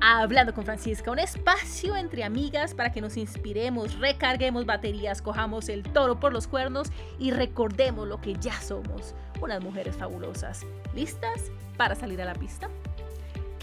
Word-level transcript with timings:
Hablando 0.00 0.54
con 0.54 0.64
Francisca, 0.64 1.10
un 1.10 1.18
espacio 1.18 1.96
entre 1.96 2.24
amigas 2.24 2.72
para 2.72 2.92
que 2.92 3.02
nos 3.02 3.16
inspiremos, 3.18 3.98
recarguemos 3.98 4.64
baterías, 4.64 5.20
cojamos 5.20 5.68
el 5.68 5.82
toro 5.82 6.18
por 6.18 6.32
los 6.32 6.46
cuernos 6.46 6.88
y 7.18 7.30
recordemos 7.30 8.08
lo 8.08 8.20
que 8.20 8.34
ya 8.34 8.58
somos, 8.60 9.14
unas 9.40 9.62
mujeres 9.62 9.94
fabulosas. 9.96 10.64
¿Listas 10.94 11.50
para 11.76 11.94
salir 11.94 12.22
a 12.22 12.24
la 12.24 12.34
pista? 12.34 12.70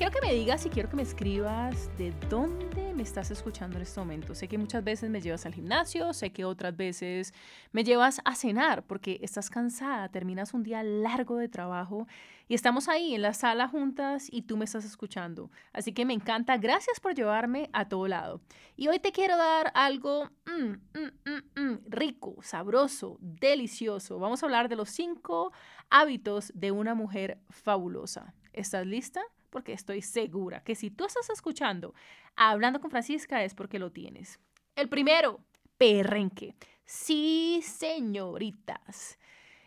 Quiero 0.04 0.20
que 0.20 0.27
me 0.27 0.33
digas 0.33 0.65
y 0.65 0.70
quiero 0.70 0.89
que 0.89 0.97
me 0.97 1.04
escribas 1.04 1.89
de 1.97 2.11
dónde 2.29 2.93
me 2.93 3.03
estás 3.03 3.31
escuchando 3.31 3.77
en 3.77 3.83
este 3.83 4.02
momento. 4.02 4.35
Sé 4.35 4.49
que 4.49 4.57
muchas 4.57 4.83
veces 4.83 5.09
me 5.09 5.21
llevas 5.21 5.45
al 5.45 5.53
gimnasio, 5.53 6.11
sé 6.11 6.33
que 6.33 6.43
otras 6.43 6.75
veces 6.75 7.33
me 7.71 7.85
llevas 7.85 8.20
a 8.25 8.35
cenar 8.35 8.84
porque 8.84 9.20
estás 9.21 9.49
cansada, 9.49 10.09
terminas 10.09 10.53
un 10.53 10.63
día 10.63 10.84
largo 10.84 11.38
de 11.38 11.47
trabajo 11.47 12.05
y 12.49 12.53
estamos 12.53 12.89
ahí 12.89 13.16
en 13.16 13.21
la 13.21 13.34
sala 13.34 13.70
juntas 13.70 14.27
y 14.30 14.41
tú 14.41 14.58
me 14.58 14.66
estás 14.66 14.84
escuchando. 14.84 15.49
Así 15.71 15.94
que 15.94 16.03
me 16.03 16.13
encanta, 16.13 16.58
gracias 16.58 16.99
por 16.99 17.16
llevarme 17.16 17.70
a 17.72 17.88
todo 17.88 18.09
lado. 18.09 18.41
Y 18.75 18.89
hoy 18.89 18.99
te 18.99 19.13
quiero 19.13 19.38
dar 19.38 19.72
algo 19.73 20.30
mm, 20.45 20.99
mm, 20.99 21.61
mm, 21.61 21.80
rico, 21.88 22.35
sabroso, 22.41 23.20
delicioso. 23.22 24.20
Vamos 24.20 24.44
a 24.44 24.47
hablar 24.47 24.67
de 24.67 24.75
los 24.75 24.89
cinco 24.89 25.53
hábitos 25.89 26.52
de 26.55 26.72
una 26.72 26.94
mujer 26.94 27.39
fabulosa. 27.49 28.33
¿Estás 28.52 28.85
lista? 28.85 29.22
Porque 29.53 29.73
estoy 29.73 30.02
segura 30.02 30.63
que 30.63 30.73
si 30.73 30.89
tú 30.89 31.05
estás 31.05 31.30
escuchando 31.30 31.94
hablando 32.35 32.81
con 32.81 32.89
Francisca 32.89 33.44
es 33.44 33.53
porque 33.53 33.77
lo 33.77 33.91
tienes. 33.91 34.39
El 34.75 34.89
primero, 34.89 35.41
perrenque. 35.77 36.55
Sí, 36.84 37.61
señoritas. 37.63 39.20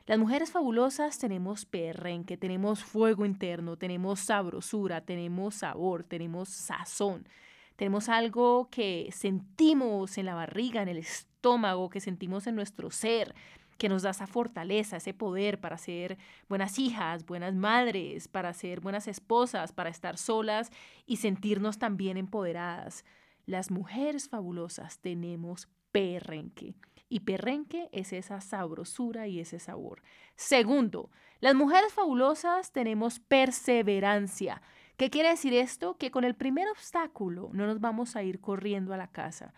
Las 0.06 0.18
mujeres 0.18 0.50
fabulosas 0.50 1.18
tenemos 1.18 1.64
perrenque, 1.64 2.36
tenemos 2.36 2.82
fuego 2.82 3.24
interno, 3.24 3.76
tenemos 3.76 4.18
sabrosura, 4.20 5.00
tenemos 5.02 5.54
sabor, 5.54 6.02
tenemos 6.02 6.48
sazón. 6.48 7.28
Tenemos 7.76 8.08
algo 8.08 8.68
que 8.70 9.08
sentimos 9.12 10.18
en 10.18 10.26
la 10.26 10.34
barriga, 10.34 10.82
en 10.82 10.88
el 10.88 10.98
estómago, 10.98 11.90
que 11.90 12.00
sentimos 12.00 12.48
en 12.48 12.56
nuestro 12.56 12.90
ser 12.90 13.34
que 13.78 13.88
nos 13.88 14.02
da 14.02 14.10
esa 14.10 14.26
fortaleza, 14.26 14.96
ese 14.96 15.14
poder 15.14 15.60
para 15.60 15.78
ser 15.78 16.18
buenas 16.48 16.78
hijas, 16.78 17.26
buenas 17.26 17.54
madres, 17.54 18.28
para 18.28 18.52
ser 18.52 18.80
buenas 18.80 19.08
esposas, 19.08 19.72
para 19.72 19.90
estar 19.90 20.16
solas 20.16 20.70
y 21.06 21.16
sentirnos 21.16 21.78
también 21.78 22.16
empoderadas. 22.16 23.04
Las 23.44 23.70
mujeres 23.70 24.28
fabulosas 24.28 24.98
tenemos 24.98 25.68
perrenque. 25.92 26.74
Y 27.08 27.20
perrenque 27.20 27.88
es 27.92 28.12
esa 28.12 28.40
sabrosura 28.40 29.28
y 29.28 29.38
ese 29.38 29.60
sabor. 29.60 30.02
Segundo, 30.34 31.10
las 31.40 31.54
mujeres 31.54 31.92
fabulosas 31.92 32.72
tenemos 32.72 33.20
perseverancia. 33.20 34.60
¿Qué 34.96 35.10
quiere 35.10 35.28
decir 35.28 35.54
esto? 35.54 35.96
Que 35.98 36.10
con 36.10 36.24
el 36.24 36.34
primer 36.34 36.68
obstáculo 36.68 37.50
no 37.52 37.66
nos 37.66 37.80
vamos 37.80 38.16
a 38.16 38.24
ir 38.24 38.40
corriendo 38.40 38.92
a 38.92 38.96
la 38.96 39.12
casa. 39.12 39.54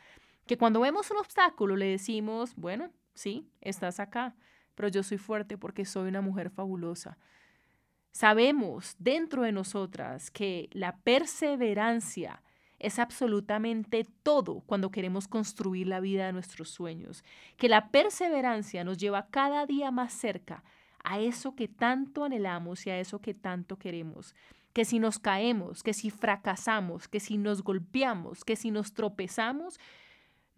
Que 0.47 0.59
cuando 0.59 0.81
vemos 0.81 1.11
un 1.11 1.19
obstáculo 1.19 1.77
le 1.77 1.87
decimos, 1.87 2.55
bueno, 2.57 2.91
sí, 3.19 3.49
estás 3.61 4.01
acá, 4.01 4.35
pero 4.75 4.89
yo 4.89 5.03
soy 5.03 5.19
fuerte 5.19 5.59
porque 5.59 5.85
soy 5.85 6.09
una 6.09 6.21
mujer 6.21 6.51
fabulosa. 6.51 7.19
Sabemos 8.13 8.95
dentro 8.99 9.43
de 9.43 9.53
nosotras 9.53 10.31
que 10.31 10.69
la 10.73 10.97
perseverancia 10.99 12.43
es 12.79 12.99
absolutamente 12.99 14.07
todo 14.23 14.61
cuando 14.67 14.91
queremos 14.91 15.27
construir 15.27 15.89
la 15.89 16.01
vida 16.01 16.27
de 16.27 16.33
nuestros 16.33 16.71
sueños, 16.71 17.25
que 17.57 17.69
la 17.69 17.91
perseverancia 17.91 18.85
nos 18.85 18.99
lleva 18.99 19.27
cada 19.31 19.67
día 19.67 19.91
más 19.91 20.13
cerca 20.13 20.63
a 21.03 21.19
eso 21.19 21.57
que 21.57 21.67
tanto 21.67 22.25
anhelamos 22.25 22.87
y 22.87 22.91
a 22.91 23.01
eso 23.01 23.21
que 23.21 23.35
tanto 23.35 23.79
queremos, 23.79 24.35
que 24.73 24.85
si 24.85 25.01
nos 25.01 25.19
caemos, 25.19 25.83
que 25.83 25.93
si 25.93 26.11
fracasamos, 26.11 27.09
que 27.09 27.19
si 27.19 27.37
nos 27.37 27.63
golpeamos, 27.63 28.45
que 28.45 28.55
si 28.55 28.71
nos 28.71 28.93
tropezamos, 28.93 29.81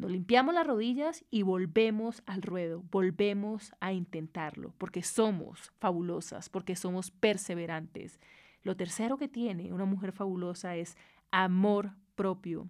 nos 0.00 0.10
limpiamos 0.10 0.54
las 0.54 0.66
rodillas 0.66 1.26
y 1.30 1.42
volvemos 1.42 2.22
al 2.24 2.40
ruedo, 2.40 2.82
volvemos 2.90 3.74
a 3.80 3.92
intentarlo, 3.92 4.72
porque 4.78 5.02
somos 5.02 5.72
fabulosas, 5.78 6.48
porque 6.48 6.74
somos 6.74 7.10
perseverantes. 7.10 8.18
Lo 8.62 8.76
tercero 8.76 9.18
que 9.18 9.28
tiene 9.28 9.74
una 9.74 9.84
mujer 9.84 10.12
fabulosa 10.12 10.74
es 10.74 10.96
amor 11.30 11.92
propio. 12.14 12.66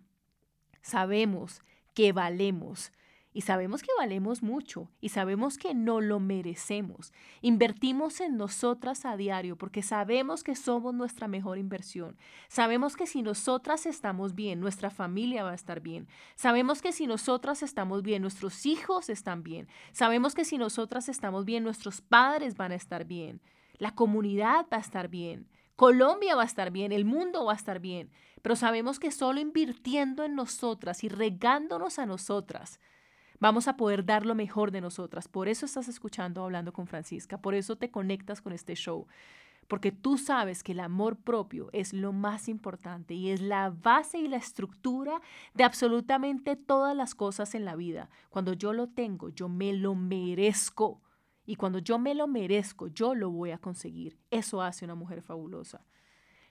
Sabemos 0.82 1.62
que 1.94 2.12
valemos, 2.12 2.92
y 3.32 3.42
sabemos 3.42 3.82
que 3.82 3.90
valemos 3.98 4.42
mucho 4.42 4.90
y 5.00 5.10
sabemos 5.10 5.56
que 5.56 5.74
no 5.74 6.00
lo 6.00 6.18
merecemos. 6.18 7.12
Invertimos 7.40 8.20
en 8.20 8.36
nosotras 8.36 9.04
a 9.04 9.16
diario 9.16 9.56
porque 9.56 9.82
sabemos 9.82 10.42
que 10.42 10.56
somos 10.56 10.94
nuestra 10.94 11.28
mejor 11.28 11.58
inversión. 11.58 12.16
Sabemos 12.48 12.96
que 12.96 13.06
si 13.06 13.22
nosotras 13.22 13.86
estamos 13.86 14.34
bien, 14.34 14.60
nuestra 14.60 14.90
familia 14.90 15.44
va 15.44 15.52
a 15.52 15.54
estar 15.54 15.80
bien. 15.80 16.08
Sabemos 16.34 16.82
que 16.82 16.92
si 16.92 17.06
nosotras 17.06 17.62
estamos 17.62 18.02
bien, 18.02 18.22
nuestros 18.22 18.66
hijos 18.66 19.08
están 19.08 19.42
bien. 19.42 19.68
Sabemos 19.92 20.34
que 20.34 20.44
si 20.44 20.58
nosotras 20.58 21.08
estamos 21.08 21.44
bien, 21.44 21.62
nuestros 21.62 22.00
padres 22.00 22.56
van 22.56 22.72
a 22.72 22.76
estar 22.76 23.04
bien. 23.04 23.40
La 23.78 23.94
comunidad 23.94 24.66
va 24.72 24.78
a 24.78 24.80
estar 24.80 25.08
bien. 25.08 25.48
Colombia 25.80 26.36
va 26.36 26.42
a 26.42 26.44
estar 26.44 26.70
bien, 26.70 26.92
el 26.92 27.06
mundo 27.06 27.46
va 27.46 27.54
a 27.54 27.56
estar 27.56 27.80
bien, 27.80 28.10
pero 28.42 28.54
sabemos 28.54 28.98
que 28.98 29.10
solo 29.10 29.40
invirtiendo 29.40 30.24
en 30.24 30.34
nosotras 30.34 31.04
y 31.04 31.08
regándonos 31.08 31.98
a 31.98 32.04
nosotras, 32.04 32.80
vamos 33.40 33.66
a 33.66 33.76
poder 33.76 34.04
dar 34.04 34.24
lo 34.24 34.34
mejor 34.34 34.70
de 34.70 34.80
nosotras. 34.80 35.26
Por 35.26 35.48
eso 35.48 35.66
estás 35.66 35.88
escuchando 35.88 36.44
Hablando 36.44 36.72
con 36.72 36.86
Francisca, 36.86 37.38
por 37.38 37.54
eso 37.54 37.76
te 37.76 37.90
conectas 37.90 38.40
con 38.40 38.52
este 38.52 38.74
show, 38.74 39.06
porque 39.66 39.92
tú 39.92 40.18
sabes 40.18 40.62
que 40.62 40.72
el 40.72 40.80
amor 40.80 41.16
propio 41.16 41.70
es 41.72 41.92
lo 41.92 42.12
más 42.12 42.48
importante 42.48 43.14
y 43.14 43.30
es 43.30 43.40
la 43.40 43.70
base 43.70 44.18
y 44.18 44.28
la 44.28 44.36
estructura 44.36 45.20
de 45.54 45.64
absolutamente 45.64 46.56
todas 46.56 46.96
las 46.96 47.14
cosas 47.14 47.54
en 47.54 47.64
la 47.64 47.76
vida. 47.76 48.10
Cuando 48.30 48.52
yo 48.52 48.72
lo 48.72 48.88
tengo, 48.88 49.30
yo 49.30 49.48
me 49.48 49.72
lo 49.72 49.94
merezco. 49.94 51.00
Y 51.46 51.56
cuando 51.56 51.78
yo 51.78 51.98
me 51.98 52.14
lo 52.14 52.26
merezco, 52.26 52.88
yo 52.88 53.14
lo 53.14 53.30
voy 53.30 53.52
a 53.52 53.58
conseguir. 53.58 54.18
Eso 54.30 54.60
hace 54.60 54.84
una 54.84 54.94
mujer 54.94 55.22
fabulosa. 55.22 55.84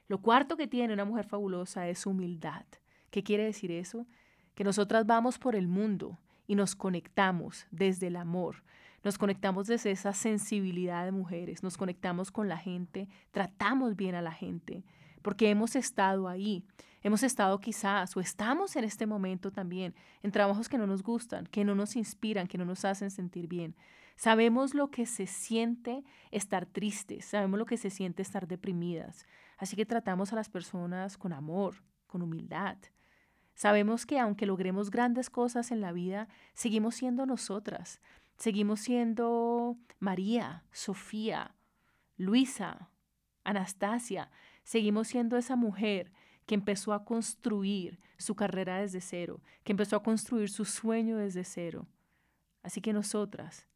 Lo 0.07 0.21
cuarto 0.21 0.57
que 0.57 0.67
tiene 0.67 0.93
una 0.93 1.05
mujer 1.05 1.25
fabulosa 1.25 1.87
es 1.87 2.05
humildad. 2.05 2.65
¿Qué 3.11 3.23
quiere 3.23 3.43
decir 3.43 3.71
eso? 3.71 4.07
Que 4.55 4.63
nosotras 4.63 5.05
vamos 5.05 5.37
por 5.37 5.55
el 5.55 5.67
mundo 5.67 6.17
y 6.49 6.55
nos 6.55 6.75
conectamos 6.75 7.67
desde 7.69 8.07
el 8.07 8.15
amor. 8.15 8.63
Nos 9.03 9.19
conectamos 9.19 9.67
desde 9.67 9.91
esa 9.91 10.13
sensibilidad 10.13 11.05
de 11.05 11.11
mujeres, 11.11 11.61
nos 11.61 11.77
conectamos 11.77 12.31
con 12.31 12.49
la 12.49 12.57
gente, 12.57 13.07
tratamos 13.29 13.95
bien 13.95 14.15
a 14.15 14.23
la 14.23 14.31
gente, 14.31 14.83
porque 15.21 15.51
hemos 15.51 15.75
estado 15.75 16.27
ahí, 16.27 16.65
hemos 17.03 17.21
estado 17.21 17.59
quizás 17.59 18.17
o 18.17 18.19
estamos 18.19 18.75
en 18.75 18.83
este 18.83 19.05
momento 19.05 19.51
también 19.51 19.93
en 20.23 20.31
trabajos 20.31 20.67
que 20.67 20.79
no 20.79 20.87
nos 20.87 21.03
gustan, 21.03 21.45
que 21.45 21.63
no 21.63 21.75
nos 21.75 21.95
inspiran, 21.95 22.47
que 22.47 22.57
no 22.57 22.65
nos 22.65 22.83
hacen 22.83 23.11
sentir 23.11 23.47
bien. 23.47 23.75
Sabemos 24.15 24.73
lo 24.73 24.89
que 24.89 25.05
se 25.05 25.27
siente 25.27 26.03
estar 26.31 26.65
tristes, 26.65 27.25
sabemos 27.25 27.59
lo 27.59 27.67
que 27.67 27.77
se 27.77 27.91
siente 27.91 28.23
estar 28.23 28.47
deprimidas, 28.47 29.27
así 29.59 29.75
que 29.75 29.85
tratamos 29.85 30.33
a 30.33 30.35
las 30.35 30.49
personas 30.49 31.15
con 31.15 31.31
amor, 31.31 31.83
con 32.07 32.23
humildad, 32.23 32.75
Sabemos 33.59 34.05
que 34.05 34.17
aunque 34.17 34.45
logremos 34.45 34.89
grandes 34.89 35.29
cosas 35.29 35.71
en 35.71 35.81
la 35.81 35.91
vida, 35.91 36.29
seguimos 36.53 36.95
siendo 36.95 37.25
nosotras. 37.25 37.99
Seguimos 38.37 38.79
siendo 38.79 39.75
María, 39.99 40.63
Sofía, 40.71 41.57
Luisa, 42.15 42.89
Anastasia. 43.43 44.31
Seguimos 44.63 45.09
siendo 45.09 45.35
esa 45.35 45.57
mujer 45.57 46.13
que 46.45 46.55
empezó 46.55 46.93
a 46.93 47.03
construir 47.03 47.99
su 48.17 48.33
carrera 48.33 48.77
desde 48.77 49.01
cero, 49.01 49.41
que 49.65 49.73
empezó 49.73 49.97
a 49.97 50.03
construir 50.03 50.49
su 50.49 50.63
sueño 50.63 51.17
desde 51.17 51.43
cero. 51.43 51.85
Así 52.63 52.79
que 52.79 52.93
nosotras, 52.93 53.67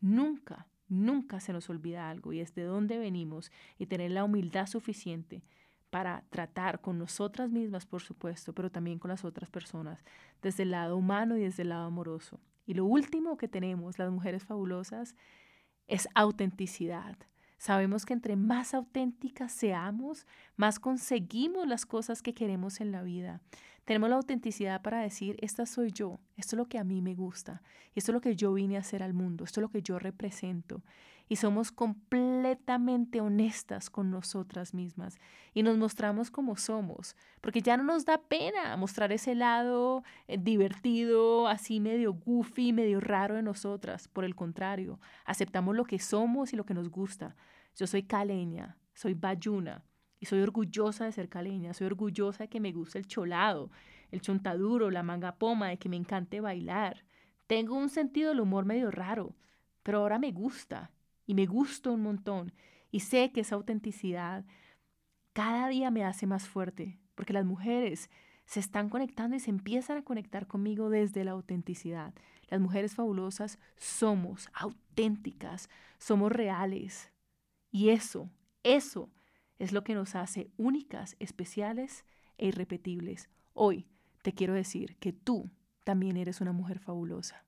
nunca, 0.00 0.66
nunca 0.88 1.38
se 1.38 1.52
nos 1.52 1.70
olvida 1.70 2.10
algo 2.10 2.32
y 2.32 2.40
es 2.40 2.52
de 2.56 2.64
dónde 2.64 2.98
venimos 2.98 3.52
y 3.78 3.86
tener 3.86 4.10
la 4.10 4.24
humildad 4.24 4.66
suficiente 4.66 5.44
para 5.90 6.24
tratar 6.30 6.80
con 6.80 6.98
nosotras 6.98 7.50
mismas, 7.50 7.84
por 7.84 8.00
supuesto, 8.00 8.52
pero 8.54 8.70
también 8.70 8.98
con 8.98 9.10
las 9.10 9.24
otras 9.24 9.50
personas, 9.50 10.04
desde 10.40 10.62
el 10.62 10.70
lado 10.70 10.96
humano 10.96 11.36
y 11.36 11.40
desde 11.40 11.62
el 11.62 11.70
lado 11.70 11.86
amoroso. 11.86 12.40
Y 12.66 12.74
lo 12.74 12.84
último 12.84 13.36
que 13.36 13.48
tenemos, 13.48 13.98
las 13.98 14.10
mujeres 14.10 14.44
fabulosas, 14.44 15.16
es 15.88 16.08
autenticidad. 16.14 17.16
Sabemos 17.58 18.06
que 18.06 18.14
entre 18.14 18.36
más 18.36 18.72
auténticas 18.72 19.52
seamos, 19.52 20.26
más 20.56 20.78
conseguimos 20.78 21.66
las 21.66 21.84
cosas 21.84 22.22
que 22.22 22.32
queremos 22.32 22.80
en 22.80 22.92
la 22.92 23.02
vida. 23.02 23.42
Tenemos 23.84 24.08
la 24.08 24.16
autenticidad 24.16 24.82
para 24.82 25.00
decir, 25.00 25.36
esta 25.40 25.66
soy 25.66 25.90
yo, 25.90 26.20
esto 26.36 26.54
es 26.54 26.58
lo 26.58 26.68
que 26.68 26.78
a 26.78 26.84
mí 26.84 27.02
me 27.02 27.14
gusta, 27.14 27.60
esto 27.94 28.12
es 28.12 28.14
lo 28.14 28.20
que 28.20 28.36
yo 28.36 28.52
vine 28.52 28.76
a 28.76 28.80
hacer 28.80 29.02
al 29.02 29.14
mundo, 29.14 29.44
esto 29.44 29.60
es 29.60 29.62
lo 29.62 29.68
que 29.68 29.82
yo 29.82 29.98
represento. 29.98 30.82
Y 31.30 31.36
somos 31.36 31.70
completamente 31.70 33.20
honestas 33.20 33.88
con 33.88 34.10
nosotras 34.10 34.74
mismas 34.74 35.16
y 35.54 35.62
nos 35.62 35.78
mostramos 35.78 36.28
como 36.28 36.56
somos, 36.56 37.14
porque 37.40 37.62
ya 37.62 37.76
no 37.76 37.84
nos 37.84 38.04
da 38.04 38.20
pena 38.20 38.76
mostrar 38.76 39.12
ese 39.12 39.36
lado 39.36 40.02
eh, 40.26 40.38
divertido, 40.38 41.46
así 41.46 41.78
medio 41.78 42.14
goofy, 42.14 42.72
medio 42.72 42.98
raro 42.98 43.36
de 43.36 43.42
nosotras. 43.42 44.08
Por 44.08 44.24
el 44.24 44.34
contrario, 44.34 44.98
aceptamos 45.24 45.76
lo 45.76 45.84
que 45.84 46.00
somos 46.00 46.52
y 46.52 46.56
lo 46.56 46.66
que 46.66 46.74
nos 46.74 46.90
gusta. 46.90 47.36
Yo 47.76 47.86
soy 47.86 48.02
caleña, 48.02 48.76
soy 48.92 49.14
bayuna, 49.14 49.84
Y 50.18 50.26
soy 50.26 50.40
orgullosa 50.40 51.04
de 51.04 51.12
ser 51.12 51.28
caleña, 51.28 51.74
soy 51.74 51.86
orgullosa 51.86 52.42
de 52.42 52.48
que 52.48 52.58
me 52.58 52.72
guste 52.72 52.98
el 52.98 53.06
cholado, 53.06 53.70
el 54.10 54.20
chontaduro, 54.20 54.90
la 54.90 55.04
manga 55.04 55.36
poma, 55.36 55.68
de 55.68 55.78
que 55.78 55.88
me 55.88 55.96
encante 55.96 56.40
bailar. 56.40 57.04
Tengo 57.46 57.76
un 57.76 57.88
sentido 57.88 58.30
del 58.30 58.40
humor 58.40 58.64
medio 58.64 58.90
raro, 58.90 59.36
pero 59.84 59.98
ahora 59.98 60.18
me 60.18 60.32
gusta 60.32 60.90
y 61.26 61.34
me 61.34 61.46
gusta 61.46 61.90
un 61.90 62.02
montón. 62.02 62.52
Y 62.90 63.00
sé 63.00 63.30
que 63.32 63.40
esa 63.40 63.54
autenticidad 63.54 64.44
cada 65.32 65.68
día 65.68 65.90
me 65.90 66.04
hace 66.04 66.26
más 66.26 66.48
fuerte, 66.48 66.98
porque 67.14 67.32
las 67.32 67.44
mujeres 67.44 68.10
se 68.46 68.58
están 68.58 68.88
conectando 68.88 69.36
y 69.36 69.40
se 69.40 69.50
empiezan 69.50 69.98
a 69.98 70.04
conectar 70.04 70.48
conmigo 70.48 70.90
desde 70.90 71.22
la 71.22 71.30
autenticidad. 71.30 72.12
Las 72.48 72.60
mujeres 72.60 72.96
fabulosas 72.96 73.60
somos 73.76 74.48
auténticas, 74.52 75.70
somos 75.98 76.32
reales. 76.32 77.12
Y 77.70 77.90
eso, 77.90 78.28
eso 78.64 79.08
es 79.60 79.72
lo 79.72 79.84
que 79.84 79.94
nos 79.94 80.16
hace 80.16 80.50
únicas, 80.56 81.14
especiales 81.20 82.04
e 82.38 82.48
irrepetibles. 82.48 83.28
Hoy 83.54 83.86
te 84.22 84.32
quiero 84.32 84.54
decir 84.54 84.96
que 84.96 85.12
tú 85.12 85.48
también 85.84 86.16
eres 86.16 86.40
una 86.40 86.52
mujer 86.52 86.80
fabulosa. 86.80 87.44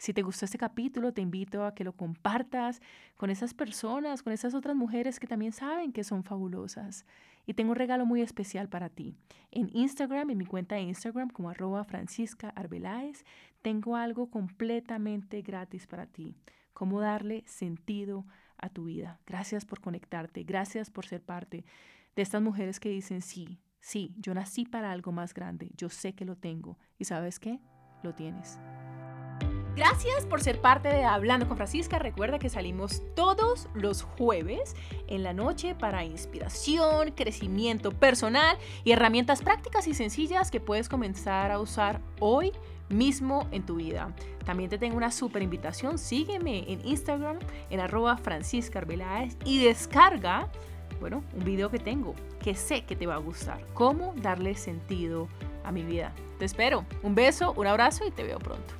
Si 0.00 0.14
te 0.14 0.22
gustó 0.22 0.46
este 0.46 0.56
capítulo, 0.56 1.12
te 1.12 1.20
invito 1.20 1.62
a 1.62 1.74
que 1.74 1.84
lo 1.84 1.92
compartas 1.92 2.80
con 3.18 3.28
esas 3.28 3.52
personas, 3.52 4.22
con 4.22 4.32
esas 4.32 4.54
otras 4.54 4.74
mujeres 4.74 5.20
que 5.20 5.26
también 5.26 5.52
saben 5.52 5.92
que 5.92 6.04
son 6.04 6.24
fabulosas. 6.24 7.04
Y 7.44 7.52
tengo 7.52 7.72
un 7.72 7.76
regalo 7.76 8.06
muy 8.06 8.22
especial 8.22 8.70
para 8.70 8.88
ti. 8.88 9.14
En 9.50 9.68
Instagram, 9.74 10.30
en 10.30 10.38
mi 10.38 10.46
cuenta 10.46 10.76
de 10.76 10.80
Instagram 10.80 11.28
como 11.28 11.50
arroba 11.50 11.84
Francisca 11.84 12.48
Arbeláez, 12.56 13.26
tengo 13.60 13.94
algo 13.94 14.30
completamente 14.30 15.42
gratis 15.42 15.86
para 15.86 16.06
ti. 16.06 16.34
Cómo 16.72 17.02
darle 17.02 17.44
sentido 17.44 18.24
a 18.56 18.70
tu 18.70 18.84
vida. 18.84 19.20
Gracias 19.26 19.66
por 19.66 19.82
conectarte. 19.82 20.44
Gracias 20.44 20.90
por 20.90 21.04
ser 21.04 21.20
parte 21.20 21.66
de 22.16 22.22
estas 22.22 22.40
mujeres 22.40 22.80
que 22.80 22.88
dicen 22.88 23.20
sí, 23.20 23.60
sí, 23.80 24.14
yo 24.16 24.32
nací 24.32 24.64
para 24.64 24.92
algo 24.92 25.12
más 25.12 25.34
grande. 25.34 25.72
Yo 25.76 25.90
sé 25.90 26.14
que 26.14 26.24
lo 26.24 26.36
tengo. 26.36 26.78
¿Y 26.98 27.04
sabes 27.04 27.38
qué? 27.38 27.60
Lo 28.02 28.14
tienes. 28.14 28.58
Gracias 29.80 30.26
por 30.26 30.42
ser 30.42 30.60
parte 30.60 30.88
de 30.88 31.04
Hablando 31.04 31.48
con 31.48 31.56
Francisca. 31.56 31.98
Recuerda 31.98 32.38
que 32.38 32.50
salimos 32.50 33.00
todos 33.14 33.66
los 33.72 34.02
jueves 34.02 34.76
en 35.08 35.22
la 35.22 35.32
noche 35.32 35.74
para 35.74 36.04
inspiración, 36.04 37.12
crecimiento 37.12 37.90
personal 37.90 38.58
y 38.84 38.92
herramientas 38.92 39.40
prácticas 39.40 39.88
y 39.88 39.94
sencillas 39.94 40.50
que 40.50 40.60
puedes 40.60 40.90
comenzar 40.90 41.50
a 41.50 41.58
usar 41.58 42.02
hoy 42.18 42.52
mismo 42.90 43.48
en 43.52 43.64
tu 43.64 43.76
vida. 43.76 44.14
También 44.44 44.68
te 44.68 44.76
tengo 44.76 44.98
una 44.98 45.10
super 45.10 45.40
invitación. 45.40 45.96
Sígueme 45.96 46.70
en 46.70 46.86
Instagram 46.86 47.38
en 47.70 47.80
arroba 47.80 48.18
Francisca 48.18 48.84
y 49.46 49.64
descarga, 49.64 50.48
bueno, 51.00 51.24
un 51.34 51.42
video 51.42 51.70
que 51.70 51.78
tengo 51.78 52.14
que 52.42 52.54
sé 52.54 52.84
que 52.84 52.96
te 52.96 53.06
va 53.06 53.14
a 53.14 53.18
gustar. 53.18 53.66
Cómo 53.72 54.12
darle 54.18 54.56
sentido 54.56 55.26
a 55.64 55.72
mi 55.72 55.84
vida. 55.84 56.12
Te 56.38 56.44
espero. 56.44 56.84
Un 57.02 57.14
beso, 57.14 57.54
un 57.56 57.66
abrazo 57.66 58.06
y 58.06 58.10
te 58.10 58.24
veo 58.24 58.38
pronto. 58.38 58.79